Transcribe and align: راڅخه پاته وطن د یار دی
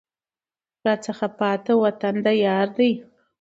راڅخه 0.85 1.27
پاته 1.39 1.73
وطن 1.83 2.15
د 2.25 2.27
یار 2.45 2.67
دی 2.77 2.91